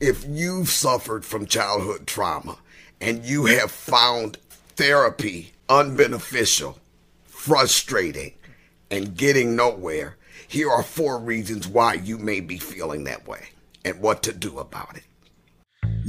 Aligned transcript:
If 0.00 0.26
you've 0.28 0.68
suffered 0.68 1.24
from 1.24 1.46
childhood 1.46 2.06
trauma 2.06 2.58
and 3.00 3.24
you 3.24 3.46
have 3.46 3.70
found 3.70 4.36
therapy 4.76 5.52
unbeneficial, 5.70 6.76
frustrating, 7.24 8.34
and 8.90 9.16
getting 9.16 9.56
nowhere, 9.56 10.18
here 10.46 10.70
are 10.70 10.82
four 10.82 11.18
reasons 11.18 11.66
why 11.66 11.94
you 11.94 12.18
may 12.18 12.40
be 12.40 12.58
feeling 12.58 13.04
that 13.04 13.26
way 13.26 13.48
and 13.86 13.98
what 14.02 14.22
to 14.24 14.34
do 14.34 14.58
about 14.58 14.98
it. 14.98 15.04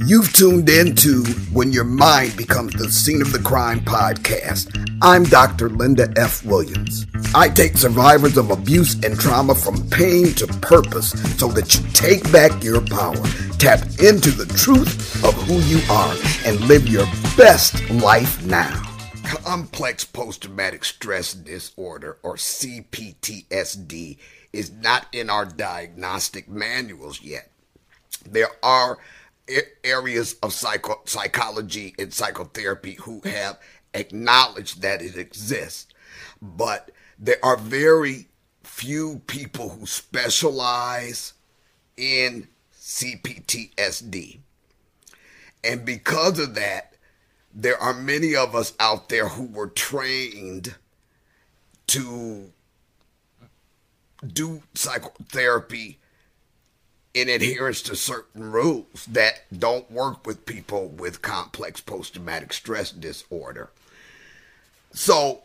You've 0.06 0.32
tuned 0.32 0.68
in 0.68 0.94
to 0.96 1.24
When 1.52 1.72
Your 1.72 1.82
Mind 1.82 2.36
Becomes 2.36 2.72
the 2.74 2.88
Scene 2.88 3.20
of 3.20 3.32
the 3.32 3.40
Crime 3.40 3.80
podcast. 3.80 4.70
I'm 5.02 5.24
Dr. 5.24 5.68
Linda 5.68 6.08
F. 6.16 6.44
Williams. 6.44 7.04
I 7.34 7.48
take 7.48 7.76
survivors 7.76 8.36
of 8.36 8.52
abuse 8.52 8.94
and 9.02 9.18
trauma 9.18 9.56
from 9.56 9.90
pain 9.90 10.34
to 10.34 10.46
purpose 10.46 11.10
so 11.36 11.48
that 11.48 11.74
you 11.74 11.84
take 11.94 12.30
back 12.30 12.62
your 12.62 12.80
power, 12.80 13.16
tap 13.58 13.80
into 13.98 14.30
the 14.30 14.46
truth 14.56 15.24
of 15.24 15.34
who 15.48 15.58
you 15.62 15.80
are, 15.90 16.14
and 16.46 16.60
live 16.68 16.86
your 16.86 17.06
best 17.36 17.90
life 17.90 18.40
now. 18.46 18.80
Complex 19.24 20.04
post 20.04 20.42
traumatic 20.42 20.84
stress 20.84 21.34
disorder, 21.34 22.18
or 22.22 22.36
CPTSD, 22.36 24.16
is 24.52 24.70
not 24.70 25.06
in 25.12 25.28
our 25.28 25.44
diagnostic 25.44 26.48
manuals 26.48 27.20
yet. 27.20 27.50
There 28.24 28.50
are 28.62 28.98
areas 29.84 30.34
of 30.42 30.52
psycho- 30.52 31.02
psychology 31.04 31.94
and 31.98 32.12
psychotherapy 32.12 32.94
who 32.94 33.20
have 33.24 33.58
acknowledged 33.94 34.82
that 34.82 35.02
it 35.02 35.16
exists, 35.16 35.86
but 36.40 36.90
there 37.18 37.38
are 37.42 37.56
very 37.56 38.28
few 38.62 39.22
people 39.26 39.70
who 39.70 39.86
specialize 39.86 41.32
in 41.96 42.48
CPTSD. 42.74 44.40
And 45.64 45.84
because 45.84 46.38
of 46.38 46.54
that, 46.54 46.94
there 47.52 47.78
are 47.78 47.94
many 47.94 48.36
of 48.36 48.54
us 48.54 48.72
out 48.78 49.08
there 49.08 49.28
who 49.28 49.46
were 49.46 49.68
trained 49.68 50.76
to 51.88 52.52
do 54.26 54.62
psychotherapy 54.74 55.98
in 57.14 57.28
adherence 57.28 57.82
to 57.82 57.96
certain 57.96 58.52
rules 58.52 59.06
that 59.06 59.44
don't 59.56 59.90
work 59.90 60.26
with 60.26 60.46
people 60.46 60.88
with 60.88 61.22
complex 61.22 61.80
post 61.80 62.14
traumatic 62.14 62.52
stress 62.52 62.90
disorder. 62.90 63.70
So, 64.92 65.42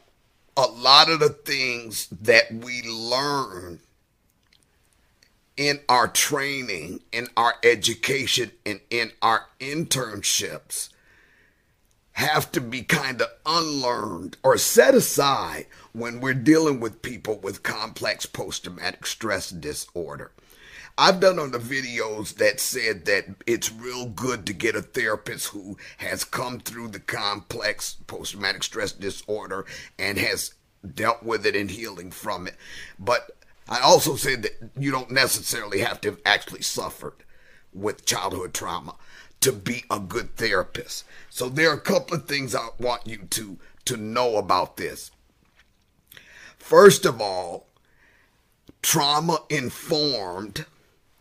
a 0.56 0.68
lot 0.68 1.10
of 1.10 1.20
the 1.20 1.30
things 1.30 2.08
that 2.08 2.54
we 2.54 2.84
learn 2.84 3.80
in 5.58 5.80
our 5.88 6.08
training, 6.08 7.02
in 7.12 7.28
our 7.36 7.56
education, 7.64 8.52
and 8.66 8.80
in 8.90 9.12
our 9.22 9.48
internships 9.60 10.90
have 12.14 12.52
to 12.52 12.62
be 12.62 12.84
kind 12.84 13.22
of 13.22 13.28
unlearned 13.46 14.38
or 14.44 14.58
set 14.58 14.94
aside 14.94 15.66
when 15.94 16.20
we're 16.20 16.34
dealing 16.34 16.80
with 16.80 17.02
people 17.02 17.38
with 17.40 17.64
complex 17.64 18.26
post 18.26 18.64
traumatic 18.64 19.06
stress 19.06 19.50
disorder. 19.50 20.32
I've 20.98 21.20
done 21.20 21.40
on 21.40 21.52
the 21.52 21.60
videos 21.60 22.36
that 22.36 22.60
said 22.60 23.06
that 23.06 23.26
it's 23.48 23.72
real 23.72 24.06
good 24.06 24.46
to 24.46 24.54
get 24.54 24.76
a 24.76 24.82
therapist 24.82 25.48
who 25.48 25.78
has 25.98 26.24
come 26.24 26.60
through 26.60 26.90
the 26.90 27.00
complex 27.00 27.98
post 28.06 28.34
traumatic 28.34 28.64
stress 28.64 28.92
disorder 28.92 29.66
and 29.98 30.20
has 30.20 30.54
dealt 30.94 31.24
with 31.24 31.46
it 31.46 31.56
and 31.56 31.72
healing 31.72 32.12
from 32.12 32.46
it. 32.46 32.56
But 33.00 33.32
I 33.68 33.80
also 33.80 34.16
said 34.16 34.44
that 34.44 34.72
you 34.78 34.92
don't 34.92 35.10
necessarily 35.10 35.80
have 35.80 36.00
to 36.02 36.12
have 36.12 36.20
actually 36.26 36.62
suffered 36.62 37.24
with 37.74 38.06
childhood 38.06 38.54
trauma 38.54 38.96
to 39.42 39.52
be 39.52 39.84
a 39.90 40.00
good 40.00 40.36
therapist. 40.36 41.06
So 41.30 41.50
there 41.50 41.72
are 41.72 41.76
a 41.76 41.82
couple 41.82 42.18
of 42.18 42.28
things 42.28 42.54
I 42.54 42.70
want 42.80 43.08
you 43.08 43.18
to 43.32 43.58
to 43.86 43.98
know 43.98 44.38
about 44.38 44.78
this. 44.78 45.12
First 46.58 47.04
of 47.06 47.20
all, 47.20 47.68
trauma 48.82 49.40
informed 49.50 50.66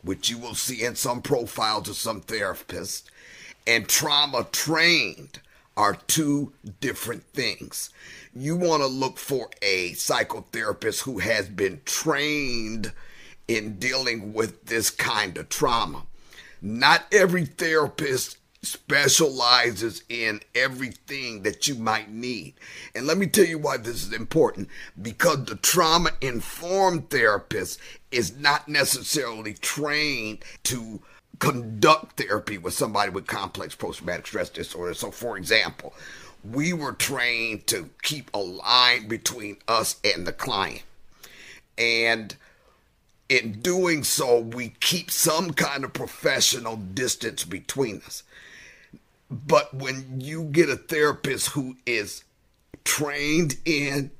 which 0.03 0.31
you 0.31 0.39
will 0.39 0.55
see 0.55 0.85
in 0.85 0.97
some 0.97 1.23
profiles 1.23 1.89
of 1.89 1.97
some 1.97 2.21
therapists, 2.21 3.05
and 3.67 3.89
trauma 3.89 4.47
trained 4.51 5.41
are 5.77 5.95
two 6.07 6.53
different 6.81 7.25
things. 7.33 7.91
You 8.35 8.57
want 8.57 8.83
to 8.83 8.89
look 8.89 9.19
for 9.19 9.49
a 9.63 9.93
psychotherapist 9.93 11.03
who 11.03 11.19
has 11.19 11.49
been 11.49 11.81
trained 11.85 12.93
in 13.49 13.79
dealing 13.79 14.33
with 14.33 14.67
this 14.67 14.91
kind 14.91 15.37
of 15.39 15.49
trauma. 15.49 16.05
Not 16.61 17.05
every 17.13 17.45
therapist 17.45 18.39
specializes 18.63 20.05
in 20.09 20.41
everything 20.55 21.43
that 21.43 21.67
you 21.67 21.75
might 21.75 22.11
need. 22.11 22.55
And 22.95 23.07
let 23.07 23.19
me 23.19 23.27
tell 23.27 23.45
you 23.45 23.59
why 23.59 23.77
this 23.77 24.05
is 24.05 24.13
important 24.13 24.69
because 25.01 25.45
the 25.45 25.57
trauma 25.57 26.11
informed 26.21 27.11
therapist 27.11 27.81
is 28.13 28.37
not 28.39 28.69
necessarily 28.69 29.55
trained 29.55 30.39
to 30.65 31.01
conduct 31.39 32.19
therapy 32.19 32.59
with 32.59 32.75
somebody 32.75 33.11
with 33.11 33.27
complex 33.27 33.75
post 33.75 33.99
traumatic 33.99 34.27
stress 34.27 34.49
disorder. 34.49 34.95
So, 34.95 35.11
for 35.11 35.37
example, 35.37 35.95
we 36.45 36.73
were 36.73 36.93
trained 36.93 37.67
to 37.69 37.91
keep 38.03 38.31
a 38.35 38.39
line 38.39 39.09
between 39.09 39.57
us 39.67 39.97
and 40.05 40.27
the 40.27 40.33
client. 40.33 40.83
And 41.79 42.37
in 43.29 43.61
doing 43.61 44.05
so, 44.05 44.39
we 44.41 44.75
keep 44.81 45.11
some 45.11 45.53
kind 45.53 45.85
of 45.85 45.93
professional 45.93 46.77
distance 46.77 47.45
between 47.45 48.03
us. 48.07 48.23
But 49.31 49.73
when 49.73 50.21
you 50.21 50.45
get 50.45 50.69
a 50.69 50.77
therapist 50.77 51.51
who 51.51 51.77
is 51.87 52.25
trained 52.85 53.57
in, 53.65 54.11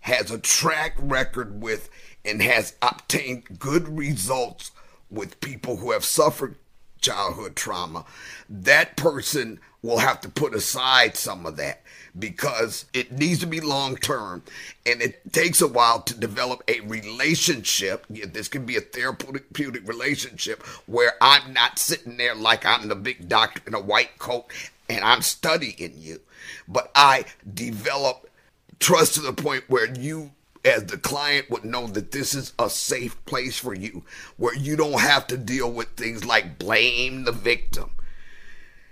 has 0.00 0.30
a 0.30 0.38
track 0.38 0.96
record 0.98 1.60
with, 1.60 1.90
and 2.24 2.42
has 2.42 2.74
obtained 2.82 3.58
good 3.58 3.88
results 3.88 4.70
with 5.10 5.40
people 5.40 5.76
who 5.76 5.90
have 5.92 6.04
suffered 6.04 6.56
childhood 7.00 7.56
trauma, 7.56 8.04
that 8.48 8.96
person 8.96 9.60
will 9.82 9.98
have 9.98 10.20
to 10.20 10.28
put 10.28 10.54
aside 10.54 11.16
some 11.16 11.44
of 11.44 11.56
that 11.56 11.82
because 12.18 12.84
it 12.92 13.10
needs 13.10 13.40
to 13.40 13.46
be 13.46 13.60
long 13.60 13.96
term 13.96 14.42
and 14.86 15.00
it 15.02 15.32
takes 15.32 15.60
a 15.60 15.66
while 15.66 16.00
to 16.02 16.14
develop 16.14 16.62
a 16.68 16.80
relationship. 16.80 18.06
This 18.08 18.48
can 18.48 18.64
be 18.64 18.76
a 18.76 18.80
therapeutic 18.80 19.88
relationship 19.88 20.62
where 20.86 21.14
I'm 21.20 21.52
not 21.52 21.78
sitting 21.78 22.16
there 22.16 22.34
like 22.34 22.64
I'm 22.64 22.88
the 22.88 22.94
big 22.94 23.28
doctor 23.28 23.62
in 23.66 23.74
a 23.74 23.80
white 23.80 24.18
coat 24.18 24.46
and 24.88 25.04
I'm 25.04 25.22
studying 25.22 25.94
you, 25.96 26.20
but 26.68 26.90
I 26.94 27.24
develop 27.52 28.30
trust 28.78 29.14
to 29.14 29.20
the 29.20 29.32
point 29.32 29.64
where 29.68 29.92
you 29.92 30.32
as 30.64 30.84
the 30.86 30.98
client 30.98 31.50
would 31.50 31.64
know 31.64 31.86
that 31.88 32.12
this 32.12 32.34
is 32.34 32.52
a 32.58 32.70
safe 32.70 33.22
place 33.24 33.58
for 33.58 33.74
you 33.74 34.04
where 34.36 34.54
you 34.54 34.76
don't 34.76 35.00
have 35.00 35.26
to 35.26 35.36
deal 35.36 35.70
with 35.70 35.88
things 35.90 36.24
like 36.24 36.58
blame 36.58 37.24
the 37.24 37.32
victim. 37.32 37.90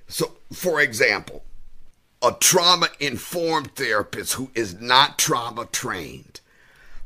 So, 0.08 0.32
for 0.52 0.80
example, 0.80 1.44
a 2.22 2.32
trauma 2.32 2.88
informed 2.98 3.74
therapist 3.76 4.34
who 4.34 4.50
is 4.54 4.80
not 4.80 5.18
trauma 5.18 5.66
trained 5.66 6.40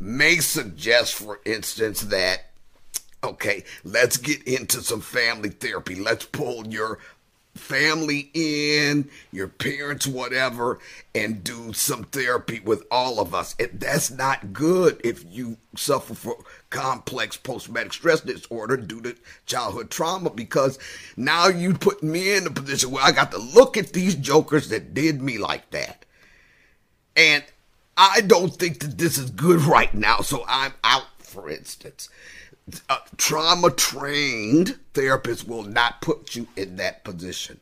may 0.01 0.37
suggest, 0.37 1.15
for 1.15 1.41
instance, 1.45 2.01
that, 2.03 2.47
okay, 3.23 3.65
let's 3.85 4.17
get 4.17 4.43
into 4.45 4.81
some 4.83 5.01
family 5.01 5.51
therapy. 5.51 5.95
Let's 5.95 6.25
pull 6.25 6.67
your 6.67 6.99
family 7.55 8.31
in, 8.35 9.09
your 9.33 9.49
parents, 9.49 10.07
whatever, 10.07 10.79
and 11.15 11.45
do 11.45 11.73
some 11.73 12.05
therapy 12.05 12.61
with 12.61 12.85
all 12.91 13.21
of 13.21 13.35
us. 13.35 13.55
It, 13.59 13.81
that's 13.81 14.11
not 14.11 14.53
good 14.53 15.01
if 15.05 15.25
you 15.31 15.57
suffer 15.77 16.15
from 16.15 16.35
complex 16.71 17.37
post-traumatic 17.37 17.93
stress 17.93 18.21
disorder 18.21 18.77
due 18.77 19.01
to 19.03 19.17
childhood 19.47 19.91
trauma 19.91 20.31
because 20.31 20.79
now 21.17 21.47
you 21.47 21.75
put 21.75 22.03
me 22.03 22.37
in 22.37 22.47
a 22.47 22.51
position 22.51 22.91
where 22.91 23.05
I 23.05 23.13
got 23.13 23.31
to 23.33 23.39
look 23.39 23.77
at 23.77 23.93
these 23.93 24.15
jokers 24.17 24.69
that 24.71 24.95
did 24.95 25.23
me 25.23 25.39
like 25.39 25.71
that. 25.71 26.05
And 27.17 27.45
I 27.97 28.23
don't 28.23 28.53
think 28.53 28.81
that 28.81 28.99
this 28.99 29.19
is 29.19 29.31
good 29.31 29.61
right 29.61 29.95
now, 29.95 30.19
so 30.19 30.45
I'm 30.49 30.73
out, 30.83 31.05
for 31.35 31.51
instance 31.51 32.09
a 32.89 32.97
trauma 33.17 33.71
trained 33.71 34.79
therapist 34.95 35.47
will 35.47 35.65
not 35.65 36.01
put 36.01 36.35
you 36.35 36.49
in 36.57 36.77
that 36.77 37.05
position. 37.05 37.61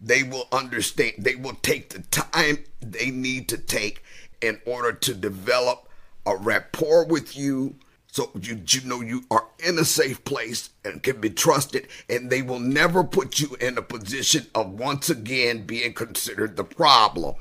They 0.00 0.22
will 0.22 0.48
understand, 0.52 1.14
they 1.18 1.36
will 1.36 1.54
take 1.62 1.90
the 1.90 2.02
time 2.02 2.58
they 2.80 3.10
need 3.10 3.48
to 3.48 3.58
take 3.58 4.02
in 4.40 4.60
order 4.66 4.92
to 4.92 5.14
develop 5.14 5.88
a 6.26 6.36
rapport 6.36 7.04
with 7.06 7.36
you 7.36 7.76
so 8.08 8.30
you, 8.40 8.60
you 8.68 8.80
know 8.82 9.00
you 9.00 9.24
are 9.30 9.46
in 9.58 9.78
a 9.78 9.84
safe 9.84 10.22
place 10.24 10.70
and 10.84 11.02
can 11.02 11.20
be 11.20 11.30
trusted 11.30 11.88
and 12.10 12.28
they 12.28 12.42
will 12.42 12.58
never 12.58 13.02
put 13.02 13.40
you 13.40 13.56
in 13.60 13.78
a 13.78 13.82
position 13.82 14.46
of 14.54 14.70
once 14.70 15.08
again 15.08 15.64
being 15.64 15.94
considered 15.94 16.56
the 16.56 16.64
problem 16.64 17.34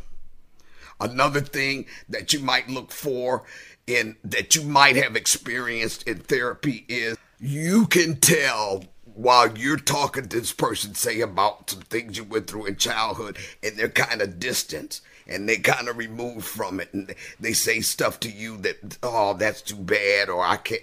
another 1.01 1.41
thing 1.41 1.85
that 2.07 2.31
you 2.31 2.39
might 2.39 2.69
look 2.69 2.91
for 2.91 3.43
in 3.87 4.15
that 4.23 4.55
you 4.55 4.61
might 4.61 4.95
have 4.95 5.15
experienced 5.15 6.03
in 6.07 6.19
therapy 6.19 6.85
is 6.87 7.17
you 7.39 7.87
can 7.87 8.15
tell 8.17 8.85
while 9.13 9.57
you're 9.57 9.77
talking 9.77 10.27
to 10.27 10.39
this 10.39 10.53
person, 10.53 10.95
say 10.95 11.19
about 11.21 11.69
some 11.69 11.81
things 11.81 12.17
you 12.17 12.23
went 12.23 12.47
through 12.47 12.65
in 12.65 12.75
childhood, 12.77 13.37
and 13.61 13.75
they're 13.77 13.89
kind 13.89 14.21
of 14.21 14.39
distant 14.39 15.01
and 15.27 15.47
they 15.47 15.57
kind 15.57 15.87
of 15.87 15.97
removed 15.97 16.45
from 16.45 16.79
it, 16.79 16.93
and 16.93 17.13
they 17.39 17.53
say 17.53 17.79
stuff 17.79 18.19
to 18.19 18.29
you 18.29 18.57
that, 18.57 18.97
oh, 19.03 19.33
that's 19.33 19.61
too 19.61 19.75
bad, 19.75 20.29
or 20.29 20.43
I 20.43 20.57
can't, 20.57 20.81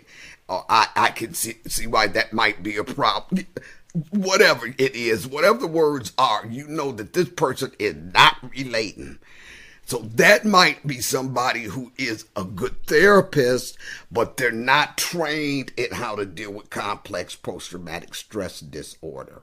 or 0.49 0.65
I, 0.69 0.88
I 0.97 1.11
can 1.11 1.35
see 1.35 1.56
see 1.67 1.87
why 1.87 2.06
that 2.09 2.32
might 2.32 2.62
be 2.62 2.76
a 2.76 2.85
problem. 2.85 3.47
Whatever 4.11 4.67
it 4.67 4.94
is, 4.94 5.26
whatever 5.26 5.59
the 5.59 5.67
words 5.67 6.12
are, 6.19 6.47
you 6.47 6.67
know 6.69 6.93
that 6.93 7.12
this 7.12 7.29
person 7.29 7.73
is 7.79 7.94
not 7.94 8.37
relating. 8.43 9.19
So 9.88 10.00
that 10.17 10.44
might 10.44 10.87
be 10.87 11.00
somebody 11.00 11.62
who 11.62 11.93
is 11.96 12.26
a 12.37 12.44
good 12.44 12.85
therapist, 12.85 13.79
but 14.12 14.37
they're 14.37 14.52
not 14.52 14.99
trained 14.99 15.73
in 15.79 15.93
how 15.93 16.14
to 16.14 16.26
deal 16.26 16.52
with 16.52 16.69
complex 16.69 17.35
post 17.35 17.70
traumatic 17.70 18.14
stress 18.14 18.61
disorder. 18.61 19.40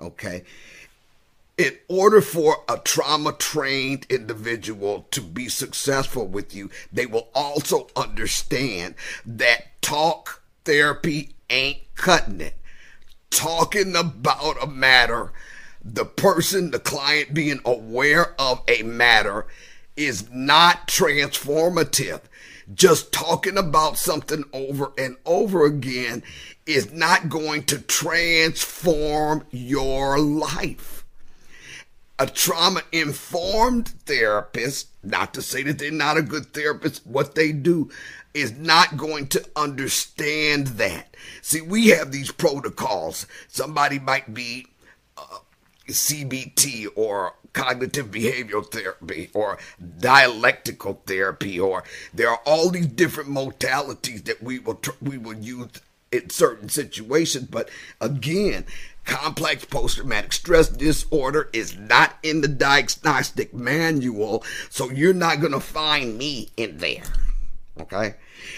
Okay. 0.00 0.42
In 1.56 1.76
order 1.86 2.20
for 2.20 2.64
a 2.68 2.78
trauma 2.78 3.32
trained 3.32 4.08
individual 4.10 5.06
to 5.12 5.20
be 5.20 5.48
successful 5.48 6.26
with 6.26 6.52
you, 6.52 6.68
they 6.92 7.06
will 7.06 7.28
also 7.32 7.86
understand 7.94 8.96
that 9.24 9.80
talk 9.80 10.42
therapy 10.64 11.36
ain't 11.48 11.78
cutting 11.94 12.40
it. 12.40 12.56
Talking 13.30 13.94
about 13.94 14.60
a 14.60 14.66
matter 14.66 15.30
the 15.84 16.04
person, 16.04 16.70
the 16.70 16.78
client 16.78 17.34
being 17.34 17.60
aware 17.64 18.34
of 18.40 18.62
a 18.68 18.82
matter 18.82 19.46
is 19.96 20.30
not 20.30 20.88
transformative. 20.88 22.20
Just 22.72 23.12
talking 23.12 23.58
about 23.58 23.98
something 23.98 24.44
over 24.52 24.92
and 24.96 25.16
over 25.26 25.64
again 25.64 26.22
is 26.66 26.92
not 26.92 27.28
going 27.28 27.64
to 27.64 27.78
transform 27.80 29.44
your 29.50 30.18
life. 30.20 31.04
A 32.18 32.26
trauma 32.26 32.82
informed 32.92 33.88
therapist, 33.88 34.88
not 35.02 35.34
to 35.34 35.42
say 35.42 35.62
that 35.62 35.78
they're 35.78 35.90
not 35.90 36.18
a 36.18 36.22
good 36.22 36.52
therapist, 36.52 37.06
what 37.06 37.34
they 37.34 37.50
do 37.50 37.90
is 38.34 38.52
not 38.52 38.96
going 38.96 39.26
to 39.28 39.44
understand 39.56 40.68
that. 40.68 41.16
See, 41.42 41.62
we 41.62 41.88
have 41.88 42.12
these 42.12 42.30
protocols. 42.30 43.26
Somebody 43.48 43.98
might 43.98 44.32
be 44.32 44.66
CBT 45.88 46.86
or 46.94 47.34
cognitive 47.52 48.10
behavioral 48.10 48.70
therapy 48.70 49.30
or 49.34 49.58
dialectical 49.98 51.02
therapy 51.06 51.58
or 51.58 51.82
there 52.14 52.30
are 52.30 52.40
all 52.46 52.70
these 52.70 52.86
different 52.86 53.28
modalities 53.28 54.24
that 54.24 54.42
we 54.42 54.58
will 54.58 54.76
tr- 54.76 54.90
we 55.02 55.18
will 55.18 55.34
use 55.34 55.68
in 56.12 56.30
certain 56.30 56.68
situations 56.68 57.46
but 57.50 57.68
again 58.00 58.64
complex 59.04 59.64
post-traumatic 59.64 60.32
stress 60.32 60.68
disorder 60.68 61.48
is 61.52 61.76
not 61.76 62.14
in 62.22 62.40
the 62.40 62.48
diagnostic 62.48 63.52
manual 63.52 64.44
so 64.68 64.90
you're 64.90 65.12
not 65.12 65.40
going 65.40 65.52
to 65.52 65.60
find 65.60 66.16
me 66.16 66.48
in 66.56 66.78
there 66.78 67.02
okay 67.78 68.14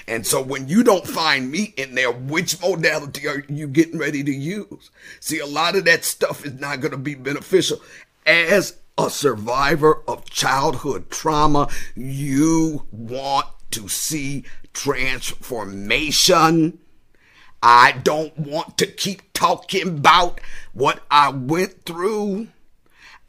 and 0.09 0.27
so 0.27 0.43
when 0.43 0.69
you 0.69 0.83
don't 0.83 1.07
find 1.07 1.51
meat 1.51 1.75
in 1.77 1.95
there, 1.95 2.11
which 2.11 2.61
modality 2.61 3.29
are 3.29 3.45
you 3.49 3.69
getting 3.69 3.99
ready 3.99 4.25
to 4.25 4.33
use? 4.33 4.91
See, 5.21 5.39
a 5.39 5.47
lot 5.47 5.77
of 5.77 5.85
that 5.85 6.05
stuff 6.05 6.45
is 6.45 6.55
not 6.55 6.81
going 6.81 6.93
to 6.93 6.99
be 6.99 7.15
beneficial. 7.15 7.81
As 8.27 8.77
a 8.99 9.11
survivor 9.11 10.03
of 10.07 10.29
childhood 10.29 11.11
trauma, 11.11 11.69
you 11.95 12.87
want 12.91 13.47
to 13.73 13.89
see 13.89 14.45
transformation. 14.73 16.79
I 17.63 17.93
don't 17.93 18.37
want 18.37 18.77
to 18.79 18.87
keep 18.87 19.33
talking 19.33 19.89
about 19.89 20.41
what 20.73 21.03
I 21.11 21.31
went 21.31 21.85
through. 21.85 22.49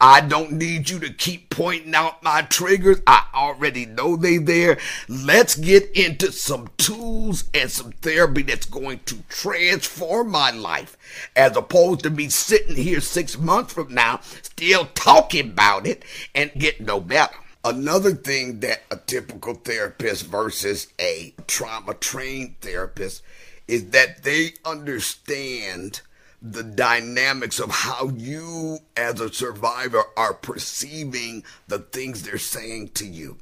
I 0.00 0.20
don't 0.20 0.52
need 0.52 0.90
you 0.90 0.98
to 0.98 1.12
keep 1.12 1.50
pointing 1.50 1.94
out 1.94 2.22
my 2.22 2.42
triggers. 2.42 3.00
I 3.06 3.26
already 3.32 3.86
know 3.86 4.16
they 4.16 4.38
there. 4.38 4.78
Let's 5.08 5.54
get 5.54 5.90
into 5.92 6.32
some 6.32 6.68
tools 6.76 7.44
and 7.54 7.70
some 7.70 7.92
therapy 7.92 8.42
that's 8.42 8.66
going 8.66 9.00
to 9.06 9.18
transform 9.28 10.30
my 10.30 10.50
life 10.50 10.96
as 11.36 11.56
opposed 11.56 12.00
to 12.00 12.10
me 12.10 12.28
sitting 12.28 12.76
here 12.76 13.00
six 13.00 13.38
months 13.38 13.72
from 13.72 13.94
now 13.94 14.20
still 14.42 14.86
talking 14.94 15.50
about 15.50 15.86
it 15.86 16.04
and 16.34 16.50
get 16.58 16.80
no 16.80 17.00
better. 17.00 17.34
Another 17.64 18.12
thing 18.12 18.60
that 18.60 18.82
a 18.90 18.96
typical 18.96 19.54
therapist 19.54 20.26
versus 20.26 20.88
a 21.00 21.32
trauma 21.46 21.94
trained 21.94 22.60
therapist 22.60 23.22
is 23.66 23.90
that 23.90 24.22
they 24.22 24.52
understand 24.64 26.02
the 26.46 26.62
dynamics 26.62 27.58
of 27.58 27.70
how 27.70 28.10
you 28.10 28.78
as 28.98 29.18
a 29.18 29.32
survivor 29.32 30.02
are 30.14 30.34
perceiving 30.34 31.42
the 31.68 31.78
things 31.78 32.22
they're 32.22 32.36
saying 32.36 32.88
to 32.88 33.06
you 33.06 33.38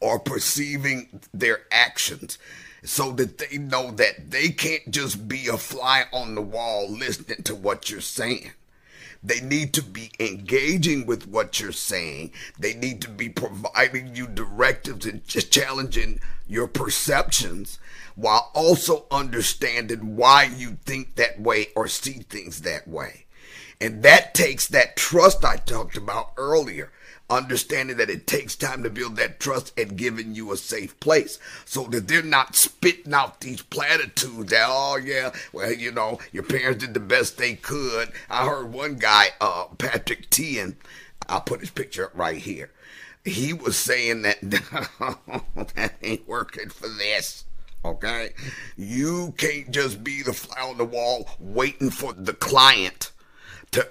or 0.00 0.18
perceiving 0.18 1.20
their 1.32 1.60
actions 1.70 2.38
so 2.82 3.12
that 3.12 3.38
they 3.38 3.58
know 3.58 3.92
that 3.92 4.32
they 4.32 4.48
can't 4.48 4.90
just 4.90 5.28
be 5.28 5.46
a 5.46 5.56
fly 5.56 6.04
on 6.12 6.34
the 6.34 6.42
wall 6.42 6.90
listening 6.90 7.44
to 7.44 7.54
what 7.54 7.88
you're 7.88 8.00
saying. 8.00 8.50
They 9.24 9.40
need 9.40 9.72
to 9.74 9.82
be 9.82 10.10
engaging 10.18 11.06
with 11.06 11.28
what 11.28 11.60
you're 11.60 11.72
saying. 11.72 12.32
They 12.58 12.74
need 12.74 13.00
to 13.02 13.08
be 13.08 13.28
providing 13.28 14.16
you 14.16 14.26
directives 14.26 15.06
and 15.06 15.24
just 15.26 15.52
challenging 15.52 16.20
your 16.48 16.66
perceptions 16.66 17.78
while 18.16 18.50
also 18.54 19.06
understanding 19.10 20.16
why 20.16 20.44
you 20.44 20.78
think 20.84 21.14
that 21.14 21.40
way 21.40 21.68
or 21.76 21.86
see 21.88 22.14
things 22.14 22.62
that 22.62 22.88
way. 22.88 23.26
And 23.80 24.02
that 24.02 24.34
takes 24.34 24.66
that 24.68 24.96
trust 24.96 25.44
I 25.44 25.56
talked 25.56 25.96
about 25.96 26.32
earlier. 26.36 26.90
Understanding 27.30 27.96
that 27.96 28.10
it 28.10 28.26
takes 28.26 28.56
time 28.56 28.82
to 28.82 28.90
build 28.90 29.16
that 29.16 29.40
trust 29.40 29.72
and 29.78 29.96
giving 29.96 30.34
you 30.34 30.52
a 30.52 30.56
safe 30.56 30.98
place 31.00 31.38
so 31.64 31.84
that 31.84 32.06
they're 32.06 32.22
not 32.22 32.56
spitting 32.56 33.14
out 33.14 33.40
these 33.40 33.62
platitudes 33.62 34.50
that, 34.50 34.66
oh, 34.68 34.96
yeah, 34.96 35.32
well, 35.52 35.72
you 35.72 35.90
know, 35.90 36.18
your 36.32 36.42
parents 36.42 36.84
did 36.84 36.94
the 36.94 37.00
best 37.00 37.38
they 37.38 37.54
could. 37.54 38.12
I 38.28 38.46
heard 38.46 38.72
one 38.72 38.96
guy, 38.96 39.28
uh, 39.40 39.66
Patrick 39.78 40.28
Teahan, 40.28 40.76
I'll 41.28 41.40
put 41.40 41.60
his 41.60 41.70
picture 41.70 42.06
up 42.06 42.12
right 42.14 42.36
here. 42.36 42.70
He 43.24 43.52
was 43.52 43.76
saying 43.76 44.22
that 44.22 44.40
that 45.74 45.92
ain't 46.02 46.28
working 46.28 46.68
for 46.68 46.88
this. 46.88 47.44
Okay? 47.84 48.30
You 48.76 49.34
can't 49.36 49.70
just 49.70 50.04
be 50.04 50.22
the 50.22 50.32
fly 50.32 50.62
on 50.62 50.78
the 50.78 50.84
wall 50.84 51.28
waiting 51.38 51.90
for 51.90 52.12
the 52.12 52.32
client 52.34 53.10
to 53.72 53.88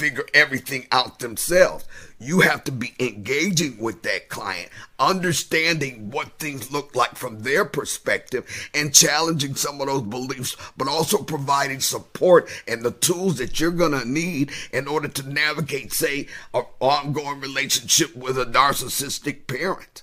figure 0.00 0.24
everything 0.32 0.86
out 0.92 1.18
themselves. 1.18 1.84
You 2.18 2.40
have 2.40 2.64
to 2.64 2.72
be 2.72 2.94
engaging 2.98 3.76
with 3.78 4.02
that 4.02 4.30
client, 4.30 4.70
understanding 4.98 6.10
what 6.10 6.38
things 6.38 6.72
look 6.72 6.96
like 6.96 7.16
from 7.16 7.42
their 7.42 7.66
perspective 7.66 8.46
and 8.72 8.94
challenging 8.94 9.54
some 9.54 9.78
of 9.78 9.88
those 9.88 10.02
beliefs, 10.02 10.56
but 10.74 10.88
also 10.88 11.18
providing 11.18 11.80
support 11.80 12.48
and 12.66 12.82
the 12.82 12.92
tools 12.92 13.36
that 13.36 13.60
you're 13.60 13.70
going 13.70 13.92
to 13.92 14.08
need 14.08 14.50
in 14.72 14.88
order 14.88 15.08
to 15.08 15.28
navigate, 15.28 15.92
say, 15.92 16.26
an 16.54 16.64
ongoing 16.80 17.40
relationship 17.40 18.16
with 18.16 18.38
a 18.38 18.46
narcissistic 18.46 19.46
parent 19.46 20.02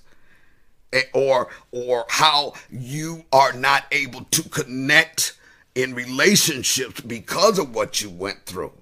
eh, 0.92 1.02
or 1.12 1.48
or 1.72 2.04
how 2.08 2.52
you 2.70 3.24
are 3.32 3.52
not 3.52 3.84
able 3.90 4.24
to 4.26 4.48
connect 4.48 5.36
in 5.74 5.92
relationships 5.92 7.00
because 7.00 7.58
of 7.58 7.74
what 7.74 8.00
you 8.00 8.10
went 8.10 8.46
through 8.46 8.72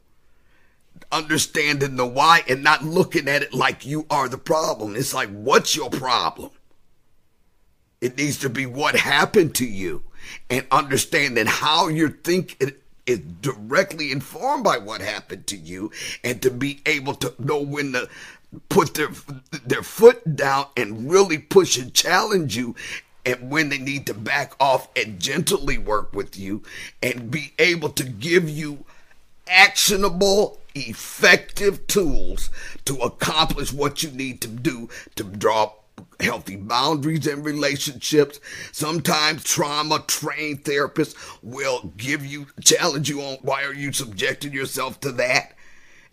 understanding 1.12 1.96
the 1.96 2.06
why 2.06 2.42
and 2.48 2.62
not 2.62 2.84
looking 2.84 3.28
at 3.28 3.42
it 3.42 3.54
like 3.54 3.86
you 3.86 4.06
are 4.10 4.28
the 4.28 4.38
problem. 4.38 4.96
It's 4.96 5.14
like 5.14 5.30
what's 5.30 5.76
your 5.76 5.90
problem? 5.90 6.50
It 8.00 8.16
needs 8.16 8.38
to 8.40 8.50
be 8.50 8.66
what 8.66 8.94
happened 8.96 9.54
to 9.56 9.66
you 9.66 10.02
and 10.50 10.66
understanding 10.70 11.46
how 11.46 11.88
you're 11.88 12.10
thinking 12.10 12.72
is 13.06 13.20
directly 13.40 14.10
informed 14.10 14.64
by 14.64 14.78
what 14.78 15.00
happened 15.00 15.46
to 15.46 15.56
you 15.56 15.90
and 16.24 16.42
to 16.42 16.50
be 16.50 16.80
able 16.86 17.14
to 17.14 17.32
know 17.38 17.60
when 17.60 17.92
to 17.92 18.08
put 18.68 18.94
their 18.94 19.08
their 19.64 19.82
foot 19.82 20.36
down 20.36 20.66
and 20.76 21.10
really 21.10 21.38
push 21.38 21.78
and 21.78 21.94
challenge 21.94 22.56
you 22.56 22.74
and 23.24 23.50
when 23.50 23.68
they 23.68 23.78
need 23.78 24.06
to 24.06 24.14
back 24.14 24.54
off 24.60 24.88
and 24.96 25.20
gently 25.20 25.78
work 25.78 26.12
with 26.12 26.38
you 26.38 26.62
and 27.02 27.30
be 27.30 27.52
able 27.58 27.88
to 27.88 28.04
give 28.04 28.48
you 28.48 28.84
actionable 29.48 30.58
effective 30.76 31.86
tools 31.86 32.50
to 32.84 32.96
accomplish 32.98 33.72
what 33.72 34.02
you 34.02 34.10
need 34.10 34.40
to 34.42 34.48
do 34.48 34.88
to 35.16 35.24
draw 35.24 35.72
healthy 36.20 36.56
boundaries 36.56 37.26
in 37.26 37.42
relationships. 37.42 38.40
Sometimes 38.72 39.44
trauma 39.44 40.04
trained 40.06 40.64
therapists 40.64 41.14
will 41.42 41.92
give 41.96 42.24
you, 42.24 42.46
challenge 42.62 43.08
you 43.08 43.20
on 43.20 43.38
why 43.42 43.64
are 43.64 43.74
you 43.74 43.92
subjecting 43.92 44.52
yourself 44.52 45.00
to 45.00 45.12
that? 45.12 45.55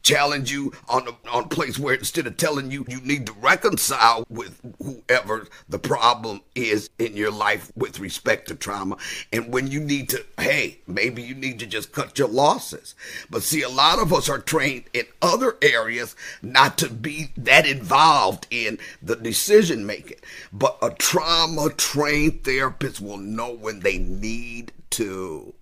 Challenge 0.03 0.51
you 0.51 0.71
on 0.89 1.07
a, 1.07 1.29
on 1.29 1.47
place 1.47 1.79
where 1.79 1.95
instead 1.95 2.27
of 2.27 2.37
telling 2.37 2.69
you 2.69 2.85
you 2.87 2.99
need 3.01 3.25
to 3.25 3.33
reconcile 3.33 4.25
with 4.29 4.59
whoever 4.83 5.47
the 5.67 5.79
problem 5.79 6.41
is 6.53 6.89
in 6.99 7.15
your 7.15 7.31
life 7.31 7.71
with 7.75 7.99
respect 7.99 8.49
to 8.49 8.55
trauma. 8.55 8.97
And 9.31 9.51
when 9.51 9.67
you 9.67 9.79
need 9.79 10.09
to 10.09 10.23
hey 10.37 10.79
maybe 10.85 11.23
you 11.23 11.33
need 11.33 11.59
to 11.59 11.65
just 11.65 11.91
cut 11.91 12.19
your 12.19 12.27
losses. 12.27 12.95
But 13.29 13.43
see 13.43 13.61
a 13.61 13.69
lot 13.69 13.99
of 13.99 14.13
us 14.13 14.29
are 14.29 14.39
trained 14.39 14.83
in 14.93 15.05
other 15.21 15.55
areas 15.61 16.15
not 16.41 16.77
to 16.79 16.89
be 16.89 17.31
that 17.37 17.65
involved 17.65 18.45
in 18.51 18.77
the 19.01 19.15
decision 19.15 19.85
making. 19.85 20.19
But 20.51 20.77
a 20.81 20.91
trauma 20.91 21.69
trained 21.69 22.43
therapist 22.43 22.99
will 22.99 23.17
know 23.17 23.53
when 23.53 23.79
they 23.79 23.97
need 23.97 24.73
to 24.91 25.53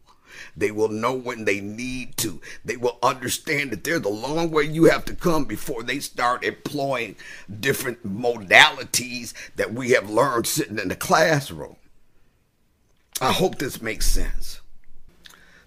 they 0.56 0.72
will 0.72 0.90
know 0.90 1.14
when 1.14 1.46
they 1.46 1.60
need 1.60 2.18
to. 2.18 2.42
They 2.64 2.78
will 2.78 2.98
understand 3.04 3.72
that 3.72 3.84
there's 3.84 4.06
a 4.06 4.10
long 4.10 4.52
way 4.52 4.64
you 4.64 4.86
have 4.86 5.06
to 5.06 5.16
come 5.16 5.46
before 5.46 5.84
they 5.84 6.00
start 6.00 6.44
employing 6.44 7.16
different 7.60 8.06
modalities 8.06 9.34
that 9.56 9.74
we 9.74 9.92
have 9.92 10.10
learned 10.10 10.48
sitting 10.48 10.80
in 10.80 10.90
the 10.90 10.96
classroom. 10.96 11.76
I 13.20 13.32
hope 13.32 13.58
this 13.58 13.82
makes 13.82 14.08
sense. 14.08 14.62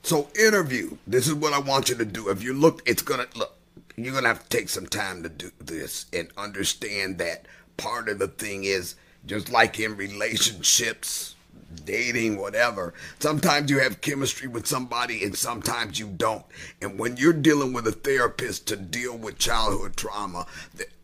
So 0.03 0.29
interview. 0.39 0.99
This 1.07 1.27
is 1.27 1.35
what 1.35 1.53
I 1.53 1.59
want 1.61 1.89
you 1.89 1.95
to 1.97 2.05
do. 2.05 2.29
If 2.29 2.43
you 2.43 2.53
look, 2.53 2.83
it's 2.85 3.03
gonna 3.03 3.27
look. 3.35 3.57
You're 3.97 4.13
gonna 4.13 4.29
have 4.29 4.43
to 4.43 4.49
take 4.49 4.69
some 4.69 4.87
time 4.87 5.23
to 5.23 5.29
do 5.29 5.51
this 5.59 6.07
and 6.13 6.29
understand 6.37 7.19
that 7.19 7.47
part 7.77 8.09
of 8.09 8.19
the 8.19 8.29
thing 8.29 8.65
is 8.65 8.97
just 9.25 9.51
like 9.51 9.81
in 9.81 9.97
relationships 9.97 11.34
dating, 11.75 12.37
whatever. 12.37 12.95
Sometimes 13.19 13.71
you 13.71 13.79
have 13.79 14.01
chemistry 14.01 14.49
with 14.49 14.67
somebody 14.67 15.25
and 15.25 15.37
sometimes 15.37 15.99
you 15.99 16.07
don't. 16.07 16.45
And 16.81 16.99
when 16.99 17.17
you're 17.17 17.33
dealing 17.33 17.73
with 17.73 17.87
a 17.87 17.93
therapist 17.93 18.67
to 18.69 18.77
deal 18.77 19.17
with 19.17 19.39
childhood 19.39 19.97
trauma, 19.97 20.47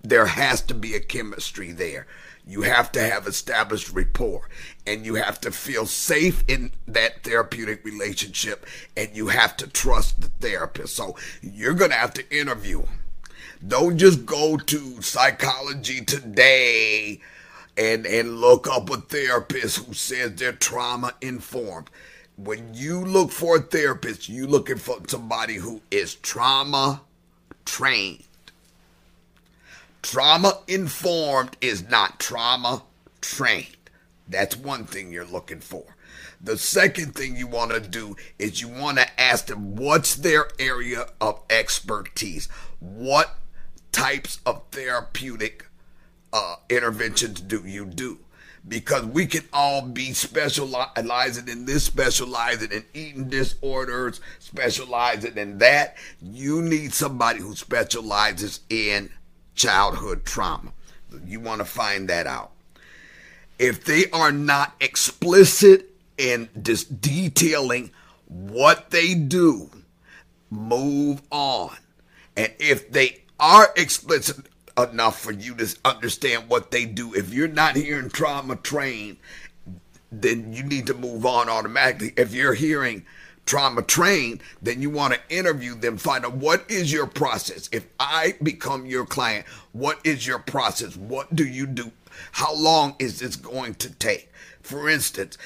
there 0.02 0.26
has 0.26 0.62
to 0.62 0.74
be 0.74 0.94
a 0.94 1.00
chemistry 1.00 1.72
there. 1.72 2.06
You 2.46 2.62
have 2.62 2.90
to 2.92 3.00
have 3.00 3.26
established 3.26 3.92
rapport 3.92 4.48
and 4.86 5.06
you 5.06 5.14
have 5.14 5.40
to 5.42 5.52
feel 5.52 5.86
safe 5.86 6.42
in 6.48 6.72
that 6.88 7.22
therapeutic 7.22 7.84
relationship 7.84 8.66
and 8.96 9.08
you 9.14 9.28
have 9.28 9.56
to 9.58 9.66
trust 9.68 10.20
the 10.20 10.28
therapist. 10.28 10.96
So 10.96 11.16
you're 11.42 11.74
going 11.74 11.90
to 11.90 11.96
have 11.96 12.14
to 12.14 12.36
interview. 12.36 12.82
Don't 13.66 13.98
just 13.98 14.24
go 14.24 14.56
to 14.56 15.02
psychology 15.02 16.04
today 16.04 17.20
and 17.80 18.06
and 18.06 18.42
look 18.42 18.68
up 18.68 18.90
a 18.90 18.98
therapist 18.98 19.78
who 19.78 19.94
says 19.94 20.34
they're 20.34 20.52
trauma 20.52 21.14
informed. 21.22 21.88
When 22.36 22.74
you 22.74 23.02
look 23.02 23.30
for 23.30 23.56
a 23.56 23.60
therapist, 23.60 24.28
you 24.28 24.46
looking 24.46 24.76
for 24.76 24.98
somebody 25.08 25.54
who 25.54 25.80
is 25.90 26.14
trauma 26.14 27.00
trained. 27.64 28.24
Trauma 30.02 30.58
informed 30.68 31.56
is 31.62 31.88
not 31.88 32.20
trauma 32.20 32.82
trained. 33.22 33.76
That's 34.28 34.56
one 34.56 34.84
thing 34.84 35.10
you're 35.10 35.24
looking 35.24 35.60
for. 35.60 35.96
The 36.40 36.58
second 36.58 37.14
thing 37.14 37.34
you 37.36 37.46
want 37.46 37.72
to 37.72 37.80
do 37.80 38.16
is 38.38 38.60
you 38.60 38.68
want 38.68 38.98
to 38.98 39.20
ask 39.20 39.46
them 39.46 39.76
what's 39.76 40.16
their 40.16 40.48
area 40.58 41.06
of 41.20 41.40
expertise? 41.48 42.46
What 42.78 43.38
types 43.90 44.40
of 44.44 44.62
therapeutic 44.70 45.69
uh, 46.32 46.56
interventions 46.68 47.40
do 47.40 47.62
you 47.66 47.84
do? 47.84 48.18
Because 48.66 49.06
we 49.06 49.26
can 49.26 49.44
all 49.52 49.82
be 49.82 50.12
specializing 50.12 51.48
in 51.48 51.64
this, 51.64 51.84
specializing 51.84 52.72
in 52.72 52.84
eating 52.92 53.28
disorders, 53.28 54.20
specializing 54.38 55.38
in 55.38 55.58
that. 55.58 55.96
You 56.20 56.60
need 56.60 56.92
somebody 56.92 57.40
who 57.40 57.54
specializes 57.54 58.60
in 58.68 59.10
childhood 59.54 60.24
trauma. 60.24 60.72
You 61.26 61.40
want 61.40 61.60
to 61.60 61.64
find 61.64 62.08
that 62.10 62.26
out. 62.26 62.52
If 63.58 63.84
they 63.84 64.10
are 64.10 64.32
not 64.32 64.74
explicit 64.80 65.90
in 66.18 66.48
detailing 66.54 67.90
what 68.26 68.90
they 68.90 69.14
do, 69.14 69.70
move 70.50 71.22
on. 71.30 71.76
And 72.36 72.52
if 72.58 72.90
they 72.90 73.22
are 73.38 73.70
explicit 73.76 74.46
enough 74.78 75.20
for 75.20 75.32
you 75.32 75.54
to 75.56 75.76
understand 75.84 76.48
what 76.48 76.70
they 76.70 76.84
do. 76.84 77.14
If 77.14 77.32
you're 77.32 77.48
not 77.48 77.76
hearing 77.76 78.10
trauma 78.10 78.56
trained, 78.56 79.18
then 80.12 80.52
you 80.52 80.62
need 80.62 80.86
to 80.86 80.94
move 80.94 81.24
on 81.24 81.48
automatically. 81.48 82.12
If 82.16 82.34
you're 82.34 82.54
hearing 82.54 83.04
trauma 83.46 83.82
trained, 83.82 84.40
then 84.62 84.82
you 84.82 84.90
want 84.90 85.14
to 85.14 85.20
interview 85.28 85.74
them, 85.74 85.96
find 85.96 86.24
out 86.24 86.34
what 86.34 86.70
is 86.70 86.92
your 86.92 87.06
process. 87.06 87.68
If 87.72 87.86
I 87.98 88.34
become 88.42 88.86
your 88.86 89.06
client, 89.06 89.46
what 89.72 89.98
is 90.04 90.26
your 90.26 90.38
process? 90.38 90.96
What 90.96 91.34
do 91.34 91.44
you 91.44 91.66
do? 91.66 91.92
How 92.32 92.54
long 92.54 92.96
is 92.98 93.20
this 93.20 93.36
going 93.36 93.74
to 93.76 93.90
take? 93.94 94.30
For 94.62 94.88
instance, 94.88 95.38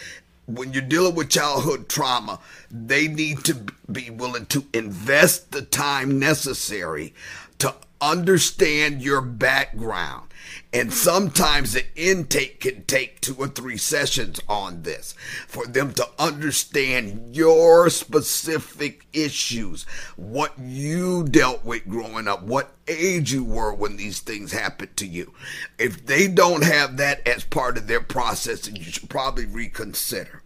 when 0.47 0.73
you're 0.73 0.83
dealing 0.83 1.15
with 1.15 1.31
childhood 1.31 1.89
trauma, 1.89 2.41
they 2.71 3.09
need 3.09 3.45
to 3.45 3.55
be 3.91 4.11
willing 4.11 4.47
to 4.47 4.65
invest 4.75 5.53
the 5.53 5.63
time 5.63 6.19
necessary 6.19 7.15
to 7.59 7.75
understand 8.01 9.03
your 9.03 9.21
background. 9.21 10.31
And 10.73 10.93
sometimes 10.93 11.73
the 11.73 11.85
intake 11.95 12.61
can 12.61 12.85
take 12.85 13.21
two 13.21 13.37
or 13.37 13.47
three 13.47 13.77
sessions 13.77 14.41
on 14.49 14.83
this 14.83 15.15
for 15.47 15.67
them 15.67 15.93
to 15.95 16.09
understand 16.19 17.35
your 17.35 17.89
specific 17.91 19.07
issues, 19.13 19.85
what 20.17 20.53
you 20.59 21.23
dealt 21.25 21.65
with 21.65 21.89
growing 21.89 22.27
up, 22.27 22.43
what 22.43 22.73
age 22.89 23.33
you 23.33 23.45
were 23.45 23.73
when 23.73 23.97
these 23.97 24.19
things 24.19 24.53
happened 24.53 24.97
to 24.97 25.07
you. 25.07 25.33
If 25.79 26.07
they 26.07 26.27
don't 26.27 26.65
have 26.65 26.97
that 26.97 27.27
as 27.27 27.45
part 27.45 27.79
of 27.79 27.87
their 27.87 28.03
process, 28.03 28.63
then 28.63 28.77
you 28.77 28.85
should 28.85 29.09
probably 29.09 29.47
reconsider. 29.47 30.43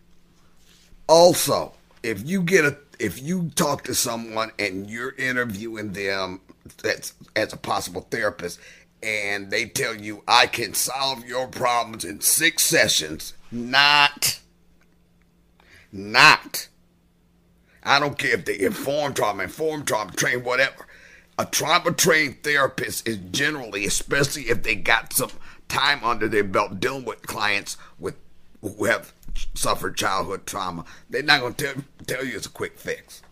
Also, 1.06 1.72
if 2.02 2.28
you 2.28 2.42
get 2.42 2.64
a 2.64 2.76
if 2.98 3.22
you 3.22 3.50
talk 3.54 3.84
to 3.84 3.94
someone 3.94 4.50
and 4.58 4.90
you're 4.90 5.14
interviewing 5.14 5.92
them 5.92 6.40
that's 6.82 7.14
as 7.34 7.52
a 7.52 7.56
possible 7.56 8.06
therapist 8.10 8.58
and 9.02 9.50
they 9.50 9.66
tell 9.66 9.94
you 9.94 10.22
I 10.26 10.46
can 10.46 10.74
solve 10.74 11.26
your 11.26 11.46
problems 11.46 12.04
in 12.04 12.20
six 12.20 12.64
sessions, 12.64 13.34
not. 13.50 14.40
Not. 15.92 16.68
I 17.82 17.98
don't 18.00 18.18
care 18.18 18.34
if 18.34 18.44
they 18.44 18.58
inform 18.58 19.14
trauma, 19.14 19.44
informed 19.44 19.86
trauma, 19.86 20.12
train, 20.12 20.44
whatever. 20.44 20.86
A 21.38 21.46
trauma 21.46 21.92
trained 21.92 22.42
therapist 22.42 23.06
is 23.08 23.18
generally, 23.30 23.86
especially 23.86 24.44
if 24.44 24.62
they 24.62 24.74
got 24.74 25.12
some 25.12 25.30
time 25.68 26.02
under 26.02 26.28
their 26.28 26.44
belt 26.44 26.80
dealing 26.80 27.04
with 27.04 27.22
clients 27.22 27.76
with 27.98 28.16
who 28.60 28.86
have 28.86 29.12
suffered 29.54 29.96
childhood 29.96 30.44
trauma, 30.46 30.84
they're 31.08 31.22
not 31.22 31.40
going 31.40 31.54
to 31.54 31.64
tell, 31.64 31.84
tell 32.06 32.24
you 32.24 32.36
it's 32.36 32.46
a 32.46 32.50
quick 32.50 32.76
fix 32.76 33.22